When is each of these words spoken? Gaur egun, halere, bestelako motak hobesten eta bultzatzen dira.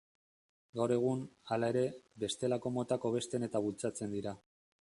Gaur 0.79 0.93
egun, 0.95 1.21
halere, 1.55 1.85
bestelako 2.25 2.75
motak 2.79 3.09
hobesten 3.11 3.49
eta 3.49 3.65
bultzatzen 3.67 4.19
dira. 4.19 4.39